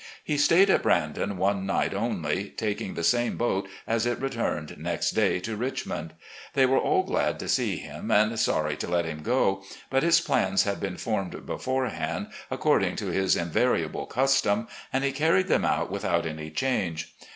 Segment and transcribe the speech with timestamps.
[0.23, 5.11] He stayed at "Brandon" one night only, taking the same boat as it returned next
[5.11, 6.13] day to Richmond.
[6.55, 10.19] They were all glad to see him and sorry to let him go, but his
[10.19, 15.63] plans had been formed before hand, according to his invariable custom, and he carried them
[15.65, 17.13] out without any change.